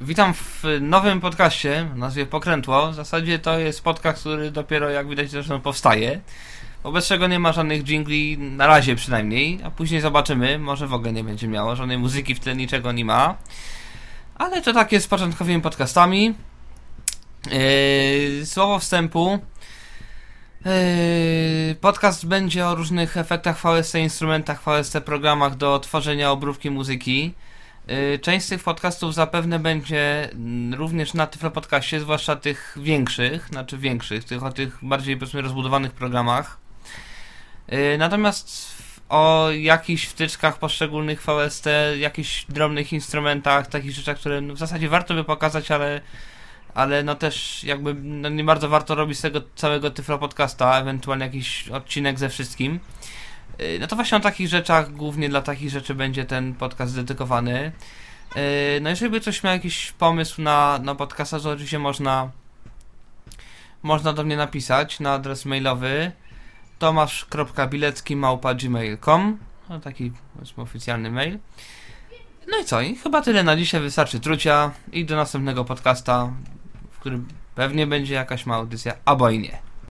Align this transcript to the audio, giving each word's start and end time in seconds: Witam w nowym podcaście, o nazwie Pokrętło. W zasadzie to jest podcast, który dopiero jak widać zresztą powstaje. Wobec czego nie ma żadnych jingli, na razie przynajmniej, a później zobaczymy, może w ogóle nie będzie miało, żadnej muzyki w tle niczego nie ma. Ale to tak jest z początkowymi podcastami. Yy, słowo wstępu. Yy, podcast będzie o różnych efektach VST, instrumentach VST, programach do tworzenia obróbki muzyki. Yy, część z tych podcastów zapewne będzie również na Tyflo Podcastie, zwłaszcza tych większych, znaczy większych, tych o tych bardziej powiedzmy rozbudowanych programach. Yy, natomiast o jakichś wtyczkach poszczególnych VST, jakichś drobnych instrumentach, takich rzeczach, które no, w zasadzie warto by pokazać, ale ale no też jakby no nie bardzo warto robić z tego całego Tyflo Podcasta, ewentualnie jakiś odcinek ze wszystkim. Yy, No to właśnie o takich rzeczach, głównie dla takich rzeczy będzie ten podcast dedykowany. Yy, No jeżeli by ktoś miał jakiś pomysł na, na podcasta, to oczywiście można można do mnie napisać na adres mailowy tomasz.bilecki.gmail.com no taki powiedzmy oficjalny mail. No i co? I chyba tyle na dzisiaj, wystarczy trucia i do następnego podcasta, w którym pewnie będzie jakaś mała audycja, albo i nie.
Witam 0.00 0.34
w 0.34 0.64
nowym 0.80 1.20
podcaście, 1.20 1.88
o 1.94 1.96
nazwie 1.96 2.26
Pokrętło. 2.26 2.92
W 2.92 2.94
zasadzie 2.94 3.38
to 3.38 3.58
jest 3.58 3.82
podcast, 3.82 4.20
który 4.20 4.50
dopiero 4.50 4.90
jak 4.90 5.08
widać 5.08 5.30
zresztą 5.30 5.60
powstaje. 5.60 6.20
Wobec 6.82 7.06
czego 7.06 7.26
nie 7.26 7.38
ma 7.38 7.52
żadnych 7.52 7.84
jingli, 7.84 8.38
na 8.38 8.66
razie 8.66 8.96
przynajmniej, 8.96 9.60
a 9.64 9.70
później 9.70 10.00
zobaczymy, 10.00 10.58
może 10.58 10.86
w 10.86 10.94
ogóle 10.94 11.12
nie 11.12 11.24
będzie 11.24 11.48
miało, 11.48 11.76
żadnej 11.76 11.98
muzyki 11.98 12.34
w 12.34 12.40
tle 12.40 12.56
niczego 12.56 12.92
nie 12.92 13.04
ma. 13.04 13.36
Ale 14.34 14.62
to 14.62 14.72
tak 14.72 14.92
jest 14.92 15.06
z 15.06 15.08
początkowymi 15.08 15.62
podcastami. 15.62 16.34
Yy, 17.50 18.46
słowo 18.46 18.78
wstępu. 18.78 19.38
Yy, 20.64 21.74
podcast 21.80 22.26
będzie 22.26 22.66
o 22.66 22.74
różnych 22.74 23.16
efektach 23.16 23.58
VST, 23.58 23.94
instrumentach 23.94 24.62
VST, 24.62 25.00
programach 25.00 25.56
do 25.56 25.78
tworzenia 25.78 26.30
obróbki 26.30 26.70
muzyki. 26.70 27.34
Yy, 27.88 28.18
część 28.18 28.46
z 28.46 28.48
tych 28.48 28.62
podcastów 28.62 29.14
zapewne 29.14 29.58
będzie 29.58 30.30
również 30.76 31.14
na 31.14 31.26
Tyflo 31.26 31.50
Podcastie, 31.50 32.00
zwłaszcza 32.00 32.36
tych 32.36 32.76
większych, 32.80 33.48
znaczy 33.48 33.78
większych, 33.78 34.24
tych 34.24 34.44
o 34.44 34.52
tych 34.52 34.78
bardziej 34.82 35.16
powiedzmy 35.16 35.42
rozbudowanych 35.42 35.92
programach. 35.92 36.58
Yy, 37.68 37.98
natomiast 37.98 38.74
o 39.08 39.50
jakichś 39.50 40.04
wtyczkach 40.04 40.58
poszczególnych 40.58 41.22
VST, 41.22 41.66
jakichś 41.98 42.44
drobnych 42.48 42.92
instrumentach, 42.92 43.66
takich 43.66 43.92
rzeczach, 43.92 44.16
które 44.16 44.40
no, 44.40 44.54
w 44.54 44.58
zasadzie 44.58 44.88
warto 44.88 45.14
by 45.14 45.24
pokazać, 45.24 45.70
ale 45.70 46.00
ale 46.74 47.02
no 47.02 47.14
też 47.14 47.64
jakby 47.64 47.94
no 47.94 48.28
nie 48.28 48.44
bardzo 48.44 48.68
warto 48.68 48.94
robić 48.94 49.18
z 49.18 49.22
tego 49.22 49.40
całego 49.54 49.90
Tyflo 49.90 50.18
Podcasta, 50.18 50.78
ewentualnie 50.78 51.24
jakiś 51.24 51.68
odcinek 51.68 52.18
ze 52.18 52.28
wszystkim. 52.28 52.80
Yy, 53.58 53.78
No 53.80 53.86
to 53.86 53.96
właśnie 53.96 54.18
o 54.18 54.20
takich 54.20 54.48
rzeczach, 54.48 54.92
głównie 54.92 55.28
dla 55.28 55.42
takich 55.42 55.70
rzeczy 55.70 55.94
będzie 55.94 56.24
ten 56.24 56.54
podcast 56.54 56.94
dedykowany. 56.94 57.72
Yy, 58.36 58.42
No 58.80 58.90
jeżeli 58.90 59.10
by 59.10 59.20
ktoś 59.20 59.42
miał 59.42 59.52
jakiś 59.52 59.92
pomysł 59.92 60.42
na, 60.42 60.78
na 60.82 60.94
podcasta, 60.94 61.40
to 61.40 61.50
oczywiście 61.50 61.78
można 61.78 62.30
można 63.82 64.12
do 64.12 64.24
mnie 64.24 64.36
napisać 64.36 65.00
na 65.00 65.12
adres 65.12 65.44
mailowy 65.44 66.12
tomasz.bilecki.gmail.com 66.78 69.38
no 69.68 69.80
taki 69.80 70.12
powiedzmy 70.34 70.62
oficjalny 70.62 71.10
mail. 71.10 71.38
No 72.50 72.58
i 72.58 72.64
co? 72.64 72.80
I 72.80 72.96
chyba 72.96 73.22
tyle 73.22 73.42
na 73.42 73.56
dzisiaj, 73.56 73.80
wystarczy 73.80 74.20
trucia 74.20 74.70
i 74.92 75.04
do 75.04 75.16
następnego 75.16 75.64
podcasta, 75.64 76.32
w 76.90 76.98
którym 76.98 77.28
pewnie 77.54 77.86
będzie 77.86 78.14
jakaś 78.14 78.46
mała 78.46 78.60
audycja, 78.60 78.94
albo 79.04 79.30
i 79.30 79.38
nie. 79.38 79.67